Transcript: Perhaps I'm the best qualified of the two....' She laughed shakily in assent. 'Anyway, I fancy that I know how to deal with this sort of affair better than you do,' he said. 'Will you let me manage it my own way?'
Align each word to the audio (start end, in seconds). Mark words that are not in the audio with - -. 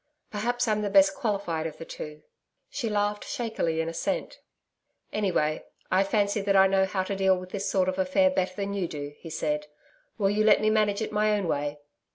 Perhaps 0.31 0.67
I'm 0.67 0.81
the 0.81 0.89
best 0.89 1.13
qualified 1.13 1.67
of 1.67 1.77
the 1.77 1.85
two....' 1.85 2.23
She 2.71 2.89
laughed 2.89 3.23
shakily 3.23 3.79
in 3.81 3.87
assent. 3.87 4.39
'Anyway, 5.13 5.63
I 5.91 6.03
fancy 6.03 6.41
that 6.41 6.55
I 6.55 6.65
know 6.65 6.85
how 6.85 7.03
to 7.03 7.15
deal 7.15 7.37
with 7.37 7.51
this 7.51 7.69
sort 7.69 7.87
of 7.87 7.99
affair 7.99 8.31
better 8.31 8.55
than 8.55 8.73
you 8.73 8.87
do,' 8.87 9.13
he 9.19 9.29
said. 9.29 9.67
'Will 10.17 10.31
you 10.31 10.43
let 10.43 10.59
me 10.59 10.71
manage 10.71 11.03
it 11.03 11.11
my 11.11 11.33
own 11.37 11.47
way?' 11.47 11.77